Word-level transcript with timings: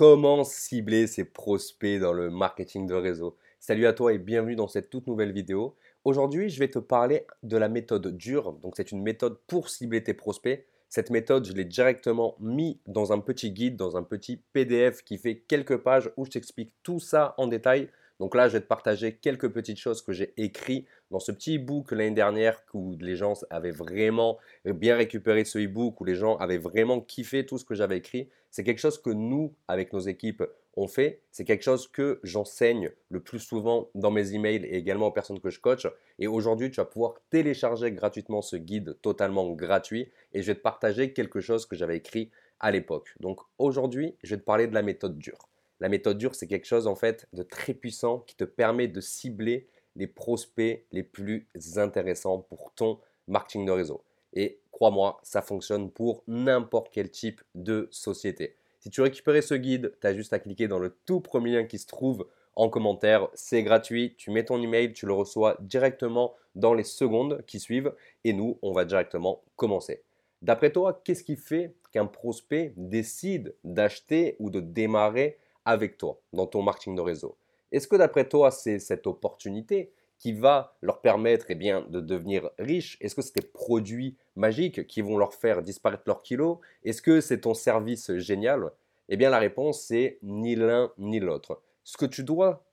Comment 0.00 0.44
cibler 0.44 1.06
ses 1.06 1.26
prospects 1.26 2.00
dans 2.00 2.14
le 2.14 2.30
marketing 2.30 2.86
de 2.86 2.94
réseau 2.94 3.36
Salut 3.58 3.84
à 3.84 3.92
toi 3.92 4.14
et 4.14 4.18
bienvenue 4.18 4.56
dans 4.56 4.66
cette 4.66 4.88
toute 4.88 5.06
nouvelle 5.06 5.30
vidéo. 5.30 5.76
Aujourd'hui, 6.06 6.48
je 6.48 6.58
vais 6.58 6.68
te 6.68 6.78
parler 6.78 7.26
de 7.42 7.58
la 7.58 7.68
méthode 7.68 8.16
dure. 8.16 8.54
Donc, 8.54 8.76
c'est 8.78 8.92
une 8.92 9.02
méthode 9.02 9.36
pour 9.46 9.68
cibler 9.68 10.02
tes 10.02 10.14
prospects. 10.14 10.64
Cette 10.88 11.10
méthode, 11.10 11.44
je 11.44 11.52
l'ai 11.52 11.66
directement 11.66 12.34
mis 12.40 12.80
dans 12.86 13.12
un 13.12 13.18
petit 13.18 13.50
guide, 13.50 13.76
dans 13.76 13.98
un 13.98 14.02
petit 14.02 14.40
PDF 14.54 15.04
qui 15.04 15.18
fait 15.18 15.36
quelques 15.36 15.76
pages 15.76 16.10
où 16.16 16.24
je 16.24 16.30
t'explique 16.30 16.72
tout 16.82 16.98
ça 16.98 17.34
en 17.36 17.46
détail. 17.46 17.90
Donc 18.20 18.34
là, 18.34 18.48
je 18.48 18.52
vais 18.52 18.60
te 18.60 18.66
partager 18.66 19.16
quelques 19.16 19.48
petites 19.48 19.78
choses 19.78 20.02
que 20.02 20.12
j'ai 20.12 20.34
écrites 20.36 20.86
dans 21.10 21.20
ce 21.20 21.32
petit 21.32 21.56
e-book 21.56 21.90
l'année 21.90 22.10
dernière 22.10 22.62
où 22.74 22.94
les 23.00 23.16
gens 23.16 23.32
avaient 23.48 23.70
vraiment 23.70 24.36
bien 24.66 24.94
récupéré 24.96 25.44
ce 25.44 25.58
e-book, 25.58 25.98
où 26.02 26.04
les 26.04 26.14
gens 26.14 26.36
avaient 26.36 26.58
vraiment 26.58 27.00
kiffé 27.00 27.46
tout 27.46 27.56
ce 27.56 27.64
que 27.64 27.74
j'avais 27.74 27.96
écrit. 27.96 28.28
C'est 28.50 28.62
quelque 28.62 28.78
chose 28.78 29.00
que 29.00 29.08
nous, 29.08 29.54
avec 29.68 29.94
nos 29.94 30.00
équipes, 30.00 30.44
on 30.76 30.86
fait. 30.86 31.22
C'est 31.32 31.46
quelque 31.46 31.62
chose 31.62 31.88
que 31.88 32.20
j'enseigne 32.22 32.90
le 33.08 33.20
plus 33.20 33.38
souvent 33.38 33.88
dans 33.94 34.10
mes 34.10 34.34
emails 34.34 34.66
et 34.66 34.76
également 34.76 35.06
aux 35.06 35.12
personnes 35.12 35.40
que 35.40 35.48
je 35.48 35.58
coach. 35.58 35.86
Et 36.18 36.26
aujourd'hui, 36.26 36.70
tu 36.70 36.76
vas 36.76 36.84
pouvoir 36.84 37.14
télécharger 37.30 37.90
gratuitement 37.90 38.42
ce 38.42 38.56
guide 38.56 38.98
totalement 39.00 39.50
gratuit 39.52 40.12
et 40.34 40.42
je 40.42 40.46
vais 40.48 40.54
te 40.54 40.60
partager 40.60 41.14
quelque 41.14 41.40
chose 41.40 41.64
que 41.64 41.74
j'avais 41.74 41.96
écrit 41.96 42.30
à 42.60 42.70
l'époque. 42.70 43.14
Donc 43.20 43.40
aujourd'hui, 43.56 44.14
je 44.22 44.34
vais 44.34 44.40
te 44.40 44.44
parler 44.44 44.66
de 44.66 44.74
la 44.74 44.82
méthode 44.82 45.16
dure. 45.16 45.48
La 45.80 45.88
méthode 45.88 46.18
dure, 46.18 46.34
c'est 46.34 46.46
quelque 46.46 46.66
chose 46.66 46.86
en 46.86 46.94
fait 46.94 47.26
de 47.32 47.42
très 47.42 47.74
puissant 47.74 48.20
qui 48.20 48.36
te 48.36 48.44
permet 48.44 48.88
de 48.88 49.00
cibler 49.00 49.68
les 49.96 50.06
prospects 50.06 50.84
les 50.92 51.02
plus 51.02 51.48
intéressants 51.76 52.38
pour 52.38 52.72
ton 52.74 53.00
marketing 53.28 53.66
de 53.66 53.72
réseau. 53.72 54.02
Et 54.34 54.60
crois-moi, 54.70 55.20
ça 55.22 55.42
fonctionne 55.42 55.90
pour 55.90 56.22
n'importe 56.28 56.88
quel 56.92 57.10
type 57.10 57.42
de 57.54 57.88
société. 57.90 58.56
Si 58.78 58.90
tu 58.90 59.00
récupères 59.00 59.42
ce 59.42 59.54
guide, 59.54 59.94
tu 60.00 60.06
as 60.06 60.14
juste 60.14 60.32
à 60.32 60.38
cliquer 60.38 60.68
dans 60.68 60.78
le 60.78 60.96
tout 61.06 61.20
premier 61.20 61.52
lien 61.52 61.64
qui 61.64 61.78
se 61.78 61.86
trouve 61.86 62.26
en 62.56 62.68
commentaire. 62.68 63.28
C'est 63.34 63.62
gratuit, 63.62 64.14
tu 64.16 64.30
mets 64.30 64.44
ton 64.44 64.62
email, 64.62 64.92
tu 64.92 65.06
le 65.06 65.12
reçois 65.12 65.56
directement 65.60 66.34
dans 66.54 66.74
les 66.74 66.84
secondes 66.84 67.42
qui 67.46 67.60
suivent 67.60 67.94
et 68.24 68.32
nous, 68.32 68.58
on 68.62 68.72
va 68.72 68.84
directement 68.84 69.42
commencer. 69.56 70.02
D'après 70.42 70.72
toi, 70.72 71.00
qu'est-ce 71.04 71.24
qui 71.24 71.36
fait 71.36 71.74
qu'un 71.92 72.06
prospect 72.06 72.72
décide 72.76 73.54
d'acheter 73.64 74.36
ou 74.38 74.50
de 74.50 74.60
démarrer 74.60 75.38
avec 75.64 75.96
toi 75.98 76.20
dans 76.32 76.46
ton 76.46 76.62
marketing 76.62 76.96
de 76.96 77.00
réseau. 77.00 77.36
Est-ce 77.72 77.86
que 77.86 77.96
d'après 77.96 78.28
toi, 78.28 78.50
c'est 78.50 78.78
cette 78.78 79.06
opportunité 79.06 79.92
qui 80.18 80.32
va 80.32 80.76
leur 80.82 81.00
permettre 81.00 81.46
eh 81.48 81.54
bien, 81.54 81.86
de 81.88 82.00
devenir 82.00 82.50
riches? 82.58 82.98
Est-ce 83.00 83.14
que 83.14 83.22
c'est 83.22 83.36
des 83.36 83.46
produits 83.46 84.16
magiques 84.36 84.86
qui 84.86 85.00
vont 85.00 85.16
leur 85.16 85.34
faire 85.34 85.62
disparaître 85.62 86.02
leurs 86.06 86.22
kilos 86.22 86.58
Est-ce 86.84 87.00
que 87.00 87.20
c'est 87.20 87.40
ton 87.40 87.54
service 87.54 88.12
génial? 88.16 88.70
Eh 89.08 89.16
bien, 89.16 89.30
la 89.30 89.38
réponse, 89.38 89.82
c'est 89.82 90.18
ni 90.22 90.56
l'un 90.56 90.92
ni 90.98 91.20
l'autre. 91.20 91.60
Ce 91.84 91.96
que 91.96 92.06
tu 92.06 92.22
dois 92.22 92.64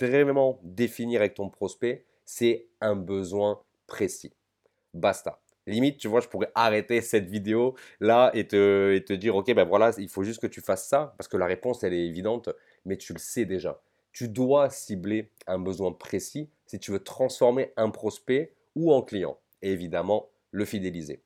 vraiment 0.00 0.58
définir 0.62 1.20
avec 1.20 1.34
ton 1.34 1.48
prospect, 1.48 2.04
c'est 2.24 2.66
un 2.80 2.96
besoin 2.96 3.60
précis. 3.86 4.32
Basta. 4.94 5.40
Limite, 5.66 5.98
tu 5.98 6.08
vois, 6.08 6.20
je 6.20 6.28
pourrais 6.28 6.50
arrêter 6.54 7.00
cette 7.00 7.28
vidéo 7.28 7.76
là 8.00 8.30
et 8.34 8.46
te, 8.46 8.94
et 8.94 9.04
te 9.04 9.12
dire, 9.12 9.36
ok, 9.36 9.52
ben 9.54 9.64
voilà, 9.64 9.92
il 9.98 10.08
faut 10.08 10.22
juste 10.22 10.40
que 10.40 10.46
tu 10.46 10.60
fasses 10.60 10.88
ça, 10.88 11.14
parce 11.18 11.28
que 11.28 11.36
la 11.36 11.46
réponse, 11.46 11.84
elle 11.84 11.92
est 11.92 12.06
évidente, 12.06 12.48
mais 12.84 12.96
tu 12.96 13.12
le 13.12 13.18
sais 13.18 13.44
déjà. 13.44 13.82
Tu 14.12 14.28
dois 14.28 14.70
cibler 14.70 15.30
un 15.46 15.58
besoin 15.58 15.92
précis 15.92 16.50
si 16.66 16.78
tu 16.78 16.90
veux 16.90 17.02
transformer 17.04 17.72
un 17.76 17.90
prospect 17.90 18.54
ou 18.74 18.92
en 18.92 19.02
client, 19.02 19.38
et 19.62 19.70
évidemment, 19.72 20.30
le 20.50 20.64
fidéliser. 20.64 21.22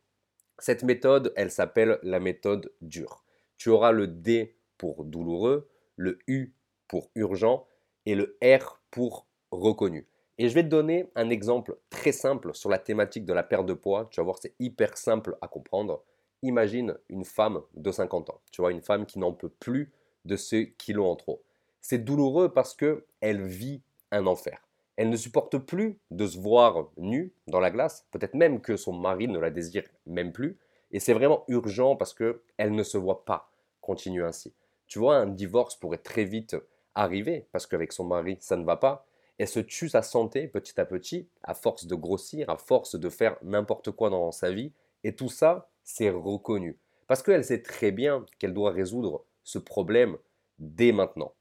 Cette 0.58 0.82
méthode, 0.82 1.32
elle 1.36 1.50
s'appelle 1.50 1.98
la 2.02 2.20
méthode 2.20 2.72
dure. 2.80 3.24
Tu 3.56 3.68
auras 3.70 3.92
le 3.92 4.06
D 4.06 4.56
pour 4.78 5.04
douloureux, 5.04 5.68
le 5.96 6.18
U 6.26 6.54
pour 6.88 7.10
urgent 7.14 7.66
et 8.06 8.14
le 8.14 8.36
R 8.42 8.80
pour 8.90 9.26
reconnu. 9.50 10.06
Et 10.38 10.48
je 10.48 10.54
vais 10.54 10.64
te 10.64 10.68
donner 10.68 11.10
un 11.14 11.30
exemple 11.30 11.78
très 11.90 12.12
simple 12.12 12.54
sur 12.54 12.68
la 12.68 12.78
thématique 12.78 13.24
de 13.24 13.32
la 13.32 13.44
perte 13.44 13.66
de 13.66 13.74
poids. 13.74 14.08
Tu 14.10 14.20
vas 14.20 14.24
voir, 14.24 14.38
c'est 14.40 14.54
hyper 14.58 14.96
simple 14.96 15.36
à 15.40 15.48
comprendre. 15.48 16.02
Imagine 16.42 16.96
une 17.08 17.24
femme 17.24 17.62
de 17.74 17.92
50 17.92 18.30
ans. 18.30 18.40
Tu 18.50 18.60
vois, 18.60 18.72
une 18.72 18.82
femme 18.82 19.06
qui 19.06 19.18
n'en 19.18 19.32
peut 19.32 19.48
plus 19.48 19.92
de 20.24 20.36
ces 20.36 20.72
kilos 20.76 21.06
en 21.06 21.16
trop. 21.16 21.42
C'est 21.80 21.98
douloureux 21.98 22.52
parce 22.52 22.74
que 22.74 23.06
elle 23.20 23.42
vit 23.42 23.82
un 24.10 24.26
enfer. 24.26 24.66
Elle 24.96 25.10
ne 25.10 25.16
supporte 25.16 25.58
plus 25.58 25.98
de 26.10 26.26
se 26.26 26.38
voir 26.38 26.88
nue 26.96 27.32
dans 27.46 27.60
la 27.60 27.70
glace. 27.70 28.06
Peut-être 28.10 28.34
même 28.34 28.60
que 28.60 28.76
son 28.76 28.92
mari 28.92 29.28
ne 29.28 29.38
la 29.38 29.50
désire 29.50 29.84
même 30.06 30.32
plus. 30.32 30.58
Et 30.90 31.00
c'est 31.00 31.14
vraiment 31.14 31.44
urgent 31.48 31.96
parce 31.96 32.14
que 32.14 32.42
elle 32.56 32.74
ne 32.74 32.82
se 32.82 32.98
voit 32.98 33.24
pas 33.24 33.50
continuer 33.80 34.24
ainsi. 34.24 34.52
Tu 34.86 34.98
vois, 34.98 35.16
un 35.16 35.26
divorce 35.26 35.76
pourrait 35.76 35.98
très 35.98 36.24
vite 36.24 36.56
arriver 36.94 37.46
parce 37.52 37.66
qu'avec 37.66 37.92
son 37.92 38.04
mari, 38.04 38.36
ça 38.40 38.56
ne 38.56 38.64
va 38.64 38.76
pas 38.76 39.06
elle 39.38 39.48
se 39.48 39.60
tue 39.60 39.88
sa 39.88 40.02
santé 40.02 40.48
petit 40.48 40.80
à 40.80 40.84
petit, 40.84 41.28
à 41.42 41.54
force 41.54 41.86
de 41.86 41.94
grossir, 41.94 42.48
à 42.50 42.56
force 42.56 42.96
de 42.96 43.08
faire 43.08 43.36
n'importe 43.42 43.90
quoi 43.90 44.10
dans 44.10 44.30
sa 44.32 44.52
vie. 44.52 44.72
Et 45.02 45.14
tout 45.14 45.28
ça, 45.28 45.68
c'est 45.82 46.10
reconnu. 46.10 46.78
Parce 47.06 47.22
qu'elle 47.22 47.44
sait 47.44 47.62
très 47.62 47.90
bien 47.90 48.24
qu'elle 48.38 48.54
doit 48.54 48.70
résoudre 48.70 49.24
ce 49.42 49.58
problème 49.58 50.16
dès 50.58 50.92
maintenant. 50.92 51.34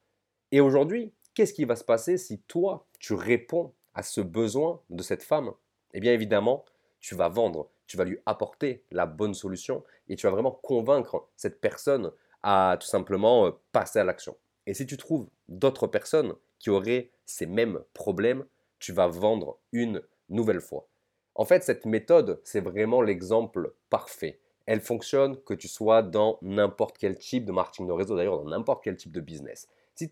Et 0.52 0.60
aujourd'hui, 0.60 1.14
qu'est-ce 1.34 1.54
qui 1.54 1.66
va 1.66 1.76
se 1.76 1.84
passer 1.84 2.18
si 2.18 2.40
toi, 2.42 2.86
tu 3.00 3.14
réponds 3.14 3.74
à 3.94 4.04
ce 4.04 4.22
besoin 4.22 4.82
de 4.90 5.04
cette 5.04 5.24
femme? 5.24 5.52
Eh 5.94 6.00
bien 6.00 6.14
évidemment, 6.14 6.66
tu 7.00 7.16
vas 7.16 7.30
vendre, 7.30 7.70
tu 7.88 7.98
vas 7.98 8.06
lui 8.06 8.20
apporter 8.26 8.84
la 8.92 9.06
bonne 9.06 9.34
solution 9.34 9.84
et 10.10 10.16
tu 10.16 10.26
vas 10.26 10.32
vraiment 10.32 10.52
convaincre 10.52 11.28
cette 11.36 11.62
personne 11.62 12.12
à 12.42 12.78
tout 12.80 12.88
simplement 12.88 13.46
euh, 13.48 13.52
passer 13.72 14.00
à 14.00 14.04
l'action. 14.04 14.36
Et 14.68 14.74
si 14.74 14.86
tu 14.86 14.98
trouves 14.98 15.28
d'autres 15.50 15.88
personnes 15.88 16.34
qui 16.60 16.70
auraient 16.70 17.12
ces 17.26 17.46
mêmes 17.46 17.80
problèmes, 17.94 18.46
tu 18.80 18.94
vas 18.94 19.08
vendre 19.08 19.60
une 19.72 20.02
nouvelle 20.30 20.62
fois. 20.62 20.88
En 21.36 21.46
fait, 21.46 21.64
cette 21.64 21.86
méthode, 21.86 22.40
c'est 22.44 22.62
vraiment 22.62 23.02
l'exemple 23.02 23.74
parfait. 23.90 24.40
Elle 24.66 24.82
fonctionne 24.82 25.42
que 25.44 25.54
tu 25.54 25.68
sois 25.68 26.02
dans 26.02 26.38
n'importe 26.42 26.98
quel 26.98 27.18
type 27.18 27.46
de 27.46 27.52
marketing 27.52 27.88
de 27.88 27.92
réseau, 27.92 28.16
d'ailleurs 28.16 28.38
dans 28.38 28.50
n'importe 28.50 28.84
quel 28.84 28.96
type 28.96 29.12
de 29.12 29.20
business. 29.20 29.68
Si, 29.96 30.10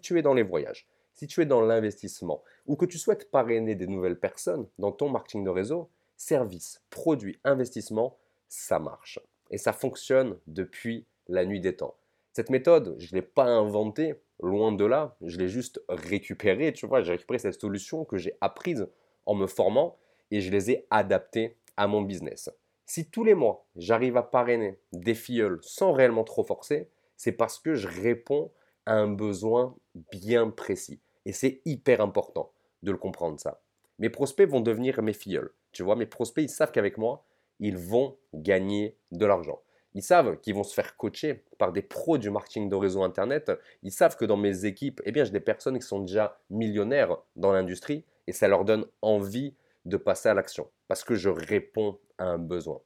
tu 0.00 0.18
es 0.18 0.22
dans 0.22 0.34
les 0.34 0.42
voyages, 0.42 0.88
si 1.12 1.26
tu 1.26 1.42
es 1.42 1.46
dans 1.46 1.60
l'investissement 1.60 2.42
ou 2.66 2.76
que 2.76 2.86
tu 2.86 2.98
souhaites 2.98 3.30
parrainer 3.30 3.74
des 3.74 3.86
nouvelles 3.86 4.18
personnes 4.18 4.66
dans 4.78 4.92
ton 4.92 5.08
marketing 5.08 5.44
de 5.44 5.50
réseau, 5.50 5.90
service, 6.16 6.82
produit, 6.90 7.38
investissement, 7.44 8.16
ça 8.48 8.78
marche. 8.78 9.18
Et 9.50 9.58
ça 9.58 9.72
fonctionne 9.72 10.38
depuis 10.46 11.06
la 11.28 11.44
nuit 11.44 11.60
des 11.60 11.76
temps. 11.76 11.94
Cette 12.32 12.50
méthode, 12.50 12.96
je 12.98 13.14
ne 13.14 13.20
l'ai 13.20 13.26
pas 13.26 13.46
inventée, 13.46 14.14
Loin 14.42 14.72
de 14.72 14.84
là, 14.84 15.16
je 15.20 15.36
l'ai 15.38 15.48
juste 15.48 15.82
récupéré, 15.88 16.72
tu 16.72 16.86
vois, 16.86 17.02
j'ai 17.02 17.12
récupéré 17.12 17.38
cette 17.38 17.60
solution 17.60 18.04
que 18.04 18.16
j'ai 18.16 18.36
apprise 18.40 18.88
en 19.26 19.34
me 19.34 19.46
formant 19.46 19.98
et 20.30 20.40
je 20.40 20.50
les 20.50 20.70
ai 20.70 20.86
adaptées 20.90 21.58
à 21.76 21.86
mon 21.86 22.02
business. 22.02 22.50
Si 22.86 23.10
tous 23.10 23.22
les 23.22 23.34
mois, 23.34 23.66
j'arrive 23.76 24.16
à 24.16 24.22
parrainer 24.22 24.78
des 24.92 25.14
filleuls 25.14 25.58
sans 25.62 25.92
réellement 25.92 26.24
trop 26.24 26.42
forcer, 26.42 26.88
c'est 27.16 27.32
parce 27.32 27.58
que 27.58 27.74
je 27.74 27.86
réponds 27.86 28.50
à 28.86 28.94
un 28.94 29.08
besoin 29.08 29.76
bien 30.10 30.48
précis. 30.48 31.00
Et 31.26 31.32
c'est 31.32 31.60
hyper 31.66 32.00
important 32.00 32.50
de 32.82 32.90
le 32.90 32.96
comprendre 32.96 33.38
ça. 33.38 33.60
Mes 33.98 34.08
prospects 34.08 34.48
vont 34.48 34.62
devenir 34.62 35.02
mes 35.02 35.12
filleuls. 35.12 35.52
Tu 35.72 35.82
vois, 35.82 35.96
mes 35.96 36.06
prospects, 36.06 36.42
ils 36.42 36.48
savent 36.48 36.72
qu'avec 36.72 36.96
moi, 36.96 37.26
ils 37.58 37.76
vont 37.76 38.16
gagner 38.32 38.96
de 39.12 39.26
l'argent. 39.26 39.60
Ils 39.94 40.02
savent 40.02 40.38
qu'ils 40.40 40.54
vont 40.54 40.62
se 40.62 40.74
faire 40.74 40.96
coacher 40.96 41.44
par 41.58 41.72
des 41.72 41.82
pros 41.82 42.18
du 42.18 42.30
marketing 42.30 42.68
de 42.68 42.76
réseau 42.76 43.02
Internet. 43.02 43.50
Ils 43.82 43.92
savent 43.92 44.16
que 44.16 44.24
dans 44.24 44.36
mes 44.36 44.64
équipes, 44.64 45.00
eh 45.04 45.12
j'ai 45.12 45.30
des 45.30 45.40
personnes 45.40 45.78
qui 45.78 45.86
sont 45.86 46.00
déjà 46.00 46.38
millionnaires 46.48 47.16
dans 47.36 47.52
l'industrie 47.52 48.04
et 48.26 48.32
ça 48.32 48.48
leur 48.48 48.64
donne 48.64 48.86
envie 49.02 49.54
de 49.84 49.96
passer 49.96 50.28
à 50.28 50.34
l'action 50.34 50.68
parce 50.88 51.04
que 51.04 51.14
je 51.14 51.28
réponds 51.28 51.98
à 52.18 52.24
un 52.24 52.38
besoin. 52.38 52.80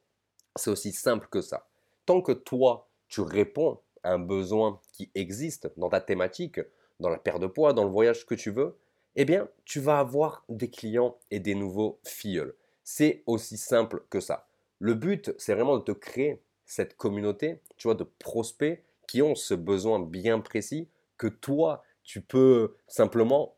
C'est 0.57 0.71
aussi 0.71 0.93
simple 0.93 1.29
que 1.31 1.41
ça. 1.41 1.67
Tant 2.07 2.23
que 2.23 2.33
toi, 2.33 2.89
tu 3.09 3.21
réponds 3.21 3.81
à 4.03 4.13
un 4.13 4.19
besoin 4.19 4.81
qui 4.93 5.11
existe 5.15 5.71
dans 5.77 5.89
ta 5.89 6.01
thématique, 6.01 6.61
dans 7.01 7.09
la 7.11 7.19
perte 7.19 7.41
de 7.41 7.47
poids, 7.47 7.73
dans 7.73 7.85
le 7.85 7.91
voyage 7.91 8.27
que 8.27 8.35
tu 8.35 8.51
veux, 8.51 8.77
eh 9.17 9.25
bien, 9.25 9.49
tu 9.65 9.81
vas 9.81 9.99
avoir 9.99 10.45
des 10.49 10.71
clients 10.71 11.17
et 11.31 11.41
des 11.41 11.55
nouveaux 11.55 11.99
filleuls. 12.05 12.55
C'est 12.83 13.23
aussi 13.27 13.57
simple 13.57 14.05
que 14.11 14.21
ça. 14.21 14.47
Le 14.79 14.95
but, 14.95 15.33
c'est 15.39 15.55
vraiment 15.55 15.79
de 15.79 15.83
te 15.83 15.93
créer 15.93 16.43
cette 16.67 16.97
communauté, 16.97 17.61
tu 17.77 17.89
vois, 17.89 17.95
de 17.95 18.05
prospects 18.19 18.83
qui 19.07 19.23
ont 19.23 19.35
ce 19.35 19.55
besoin 19.55 20.01
bien 20.01 20.41
précis 20.41 20.89
que 21.17 21.27
toi, 21.27 21.83
tu 22.03 22.21
peux 22.21 22.77
simplement 22.87 23.57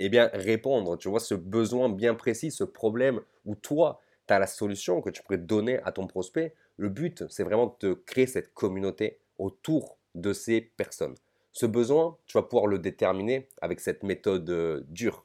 eh 0.00 0.08
bien, 0.08 0.30
répondre. 0.32 0.96
Tu 0.96 1.08
vois, 1.08 1.20
ce 1.20 1.34
besoin 1.34 1.88
bien 1.88 2.14
précis, 2.14 2.50
ce 2.50 2.64
problème 2.64 3.20
où 3.44 3.54
toi, 3.54 4.00
tu 4.26 4.34
as 4.34 4.38
la 4.38 4.46
solution 4.46 5.00
que 5.00 5.10
tu 5.10 5.22
pourrais 5.22 5.38
donner 5.38 5.78
à 5.84 5.92
ton 5.92 6.06
prospect. 6.06 6.54
Le 6.76 6.88
but, 6.88 7.24
c'est 7.28 7.42
vraiment 7.42 7.76
de 7.80 7.94
créer 7.94 8.26
cette 8.26 8.54
communauté 8.54 9.18
autour 9.38 9.98
de 10.14 10.32
ces 10.32 10.60
personnes. 10.60 11.14
Ce 11.52 11.66
besoin, 11.66 12.16
tu 12.26 12.38
vas 12.38 12.42
pouvoir 12.42 12.66
le 12.66 12.78
déterminer 12.78 13.48
avec 13.60 13.80
cette 13.80 14.02
méthode 14.02 14.48
euh, 14.50 14.84
dure. 14.88 15.24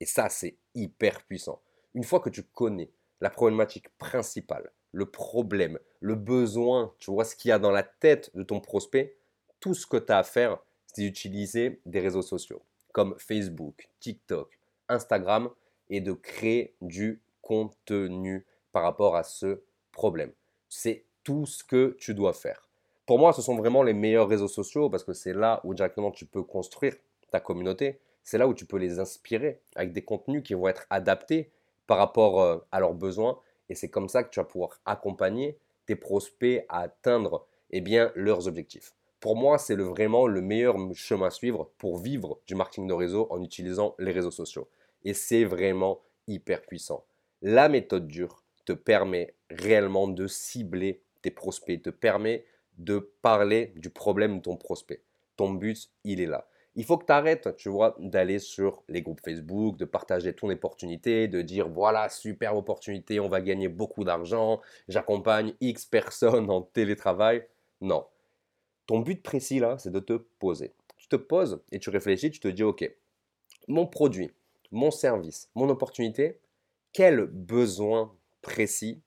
Et 0.00 0.06
ça, 0.06 0.28
c'est 0.28 0.56
hyper 0.74 1.22
puissant. 1.24 1.60
Une 1.94 2.04
fois 2.04 2.20
que 2.20 2.30
tu 2.30 2.42
connais 2.42 2.90
la 3.20 3.30
problématique 3.30 3.90
principale, 3.98 4.70
le 4.94 5.06
problème, 5.06 5.78
le 6.00 6.14
besoin, 6.14 6.92
tu 6.98 7.10
vois 7.10 7.24
ce 7.24 7.34
qu'il 7.36 7.48
y 7.48 7.52
a 7.52 7.58
dans 7.58 7.70
la 7.70 7.82
tête 7.82 8.30
de 8.34 8.42
ton 8.42 8.60
prospect, 8.60 9.16
tout 9.60 9.74
ce 9.74 9.86
que 9.86 9.96
tu 9.96 10.12
as 10.12 10.18
à 10.18 10.22
faire, 10.22 10.58
c'est 10.86 11.02
d'utiliser 11.02 11.80
des 11.84 12.00
réseaux 12.00 12.22
sociaux 12.22 12.62
comme 12.92 13.16
Facebook, 13.18 13.88
TikTok, 13.98 14.56
Instagram 14.88 15.50
et 15.90 16.00
de 16.00 16.12
créer 16.12 16.76
du 16.80 17.20
contenu 17.42 18.46
par 18.70 18.84
rapport 18.84 19.16
à 19.16 19.24
ce 19.24 19.62
problème. 19.90 20.32
C'est 20.68 21.04
tout 21.24 21.44
ce 21.44 21.64
que 21.64 21.96
tu 21.98 22.14
dois 22.14 22.32
faire. 22.32 22.68
Pour 23.04 23.18
moi, 23.18 23.32
ce 23.32 23.42
sont 23.42 23.56
vraiment 23.56 23.82
les 23.82 23.94
meilleurs 23.94 24.28
réseaux 24.28 24.48
sociaux 24.48 24.88
parce 24.88 25.02
que 25.02 25.12
c'est 25.12 25.34
là 25.34 25.60
où 25.64 25.74
directement 25.74 26.12
tu 26.12 26.24
peux 26.24 26.44
construire 26.44 26.94
ta 27.32 27.40
communauté. 27.40 27.98
C'est 28.22 28.38
là 28.38 28.46
où 28.46 28.54
tu 28.54 28.64
peux 28.64 28.78
les 28.78 29.00
inspirer 29.00 29.60
avec 29.74 29.92
des 29.92 30.02
contenus 30.02 30.44
qui 30.44 30.54
vont 30.54 30.68
être 30.68 30.86
adaptés 30.88 31.50
par 31.86 31.98
rapport 31.98 32.40
euh, 32.40 32.58
à 32.70 32.78
leurs 32.78 32.94
besoins. 32.94 33.38
Et 33.68 33.74
c'est 33.74 33.90
comme 33.90 34.08
ça 34.08 34.24
que 34.24 34.30
tu 34.30 34.40
vas 34.40 34.44
pouvoir 34.44 34.80
accompagner 34.84 35.58
tes 35.86 35.96
prospects 35.96 36.64
à 36.68 36.80
atteindre 36.80 37.46
eh 37.70 37.80
bien, 37.80 38.12
leurs 38.14 38.46
objectifs. 38.48 38.94
Pour 39.20 39.36
moi, 39.36 39.58
c'est 39.58 39.76
vraiment 39.76 40.26
le 40.26 40.40
meilleur 40.42 40.76
chemin 40.94 41.28
à 41.28 41.30
suivre 41.30 41.70
pour 41.78 41.98
vivre 41.98 42.40
du 42.46 42.54
marketing 42.54 42.86
de 42.86 42.92
réseau 42.92 43.26
en 43.30 43.42
utilisant 43.42 43.94
les 43.98 44.12
réseaux 44.12 44.30
sociaux. 44.30 44.68
Et 45.02 45.14
c'est 45.14 45.44
vraiment 45.44 46.02
hyper 46.26 46.62
puissant. 46.62 47.04
La 47.42 47.68
méthode 47.68 48.06
dure 48.06 48.42
te 48.64 48.72
permet 48.72 49.34
réellement 49.50 50.08
de 50.08 50.26
cibler 50.26 51.02
tes 51.22 51.30
prospects, 51.30 51.82
te 51.82 51.90
permet 51.90 52.44
de 52.78 52.98
parler 53.22 53.72
du 53.76 53.90
problème 53.90 54.38
de 54.38 54.42
ton 54.42 54.56
prospect. 54.56 55.02
Ton 55.36 55.52
but, 55.52 55.90
il 56.04 56.20
est 56.20 56.26
là. 56.26 56.46
Il 56.76 56.84
faut 56.84 56.98
que 56.98 57.06
tu 57.06 57.12
arrêtes, 57.12 57.54
tu 57.56 57.68
vois, 57.68 57.94
d'aller 58.00 58.40
sur 58.40 58.82
les 58.88 59.00
groupes 59.02 59.20
Facebook, 59.24 59.76
de 59.76 59.84
partager 59.84 60.34
ton 60.34 60.50
opportunité, 60.50 61.28
de 61.28 61.40
dire 61.40 61.68
voilà, 61.68 62.08
super 62.08 62.56
opportunité, 62.56 63.20
on 63.20 63.28
va 63.28 63.40
gagner 63.40 63.68
beaucoup 63.68 64.02
d'argent, 64.02 64.60
j'accompagne 64.88 65.54
X 65.60 65.84
personnes 65.86 66.50
en 66.50 66.62
télétravail. 66.62 67.46
Non. 67.80 68.06
Ton 68.86 69.00
but 69.00 69.22
précis 69.22 69.60
là, 69.60 69.78
c'est 69.78 69.92
de 69.92 70.00
te 70.00 70.14
poser. 70.14 70.74
Tu 70.96 71.08
te 71.08 71.16
poses 71.16 71.62
et 71.70 71.78
tu 71.78 71.90
réfléchis, 71.90 72.30
tu 72.30 72.40
te 72.40 72.48
dis 72.48 72.64
ok, 72.64 72.90
mon 73.68 73.86
produit, 73.86 74.30
mon 74.72 74.90
service, 74.90 75.50
mon 75.54 75.68
opportunité, 75.68 76.40
quel 76.92 77.26
besoin 77.26 78.12
précis 78.42 79.00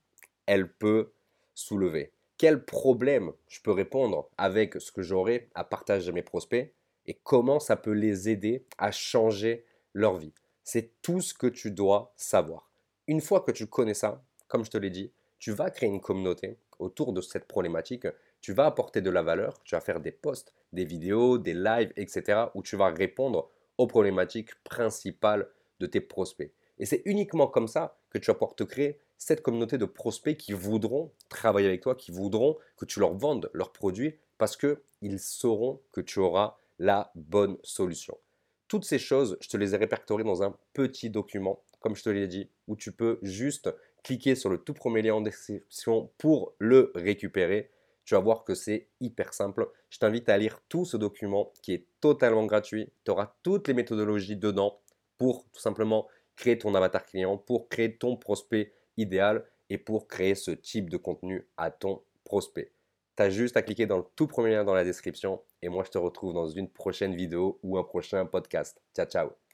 elle 0.45 0.71
peut 0.71 1.11
soulever? 1.53 2.11
Quel 2.37 2.63
problème 2.63 3.31
je 3.47 3.61
peux 3.61 3.71
répondre 3.71 4.29
avec 4.37 4.75
ce 4.79 4.91
que 4.91 5.01
j'aurai 5.01 5.49
à 5.55 5.63
partager 5.63 6.09
à 6.09 6.13
mes 6.13 6.21
prospects? 6.21 6.71
Et 7.07 7.15
comment 7.23 7.59
ça 7.59 7.75
peut 7.75 7.91
les 7.91 8.29
aider 8.29 8.65
à 8.77 8.91
changer 8.91 9.65
leur 9.93 10.17
vie. 10.17 10.33
C'est 10.63 11.01
tout 11.01 11.21
ce 11.21 11.33
que 11.33 11.47
tu 11.47 11.71
dois 11.71 12.13
savoir. 12.15 12.69
Une 13.07 13.21
fois 13.21 13.41
que 13.41 13.51
tu 13.51 13.67
connais 13.67 13.93
ça, 13.93 14.23
comme 14.47 14.65
je 14.65 14.69
te 14.69 14.77
l'ai 14.77 14.89
dit, 14.89 15.11
tu 15.39 15.51
vas 15.51 15.69
créer 15.69 15.89
une 15.89 16.01
communauté 16.01 16.57
autour 16.79 17.13
de 17.13 17.21
cette 17.21 17.47
problématique. 17.47 18.07
Tu 18.41 18.53
vas 18.53 18.65
apporter 18.65 19.01
de 19.01 19.09
la 19.09 19.23
valeur, 19.23 19.61
tu 19.63 19.75
vas 19.75 19.81
faire 19.81 19.99
des 19.99 20.11
posts, 20.11 20.53
des 20.73 20.85
vidéos, 20.85 21.37
des 21.37 21.53
lives, 21.53 21.91
etc. 21.95 22.45
où 22.53 22.61
tu 22.61 22.75
vas 22.75 22.89
répondre 22.89 23.49
aux 23.77 23.87
problématiques 23.87 24.55
principales 24.63 25.47
de 25.79 25.85
tes 25.85 26.01
prospects. 26.01 26.51
Et 26.79 26.85
c'est 26.85 27.01
uniquement 27.05 27.47
comme 27.47 27.67
ça 27.67 27.97
que 28.09 28.17
tu 28.17 28.27
vas 28.27 28.35
pouvoir 28.35 28.55
te 28.55 28.63
créer 28.63 28.99
cette 29.17 29.41
communauté 29.41 29.77
de 29.77 29.85
prospects 29.85 30.37
qui 30.37 30.53
voudront 30.53 31.11
travailler 31.29 31.67
avec 31.67 31.81
toi, 31.81 31.95
qui 31.95 32.11
voudront 32.11 32.57
que 32.77 32.85
tu 32.85 32.99
leur 32.99 33.13
vendes 33.13 33.49
leurs 33.53 33.71
produits 33.71 34.15
parce 34.37 34.55
qu'ils 34.55 35.19
sauront 35.19 35.81
que 35.91 36.01
tu 36.01 36.19
auras 36.19 36.57
la 36.79 37.11
bonne 37.15 37.57
solution. 37.63 38.17
Toutes 38.67 38.85
ces 38.85 38.99
choses, 38.99 39.37
je 39.39 39.47
te 39.47 39.57
les 39.57 39.73
ai 39.73 39.77
répertoriées 39.77 40.25
dans 40.25 40.43
un 40.43 40.55
petit 40.73 41.09
document, 41.09 41.63
comme 41.79 41.95
je 41.95 42.03
te 42.03 42.09
l'ai 42.09 42.27
dit, 42.27 42.49
où 42.67 42.75
tu 42.75 42.91
peux 42.91 43.19
juste 43.21 43.73
cliquer 44.03 44.35
sur 44.35 44.49
le 44.49 44.57
tout 44.57 44.73
premier 44.73 45.01
lien 45.01 45.15
en 45.15 45.21
description 45.21 46.11
pour 46.17 46.53
le 46.59 46.91
récupérer. 46.95 47.71
Tu 48.03 48.13
vas 48.13 48.21
voir 48.21 48.43
que 48.43 48.55
c'est 48.55 48.87
hyper 48.99 49.33
simple. 49.33 49.69
Je 49.89 49.99
t'invite 49.99 50.29
à 50.29 50.37
lire 50.37 50.61
tout 50.69 50.85
ce 50.85 50.97
document 50.97 51.51
qui 51.61 51.73
est 51.73 51.85
totalement 51.99 52.45
gratuit. 52.45 52.89
Tu 53.03 53.11
auras 53.11 53.35
toutes 53.43 53.67
les 53.67 53.73
méthodologies 53.73 54.37
dedans 54.37 54.79
pour 55.17 55.45
tout 55.51 55.59
simplement 55.59 56.07
créer 56.35 56.57
ton 56.57 56.73
avatar 56.75 57.05
client, 57.05 57.37
pour 57.37 57.67
créer 57.67 57.97
ton 57.97 58.15
prospect 58.15 58.71
idéal 58.95 59.45
et 59.69 59.77
pour 59.77 60.07
créer 60.07 60.35
ce 60.35 60.51
type 60.51 60.89
de 60.89 60.97
contenu 60.97 61.47
à 61.57 61.71
ton 61.71 62.01
prospect. 62.23 62.71
Tu 63.17 63.23
as 63.23 63.29
juste 63.29 63.57
à 63.57 63.61
cliquer 63.61 63.87
dans 63.87 63.97
le 63.97 64.05
tout 64.15 64.27
premier 64.27 64.51
lien 64.51 64.63
dans 64.63 64.73
la 64.73 64.83
description 64.83 65.41
et 65.67 65.69
moi 65.69 65.83
je 65.83 65.91
te 65.91 65.97
retrouve 65.97 66.33
dans 66.33 66.47
une 66.47 66.69
prochaine 66.69 67.13
vidéo 67.13 67.59
ou 67.61 67.77
un 67.77 67.83
prochain 67.83 68.25
podcast. 68.25 68.81
Ciao 68.95 69.05
ciao 69.05 69.46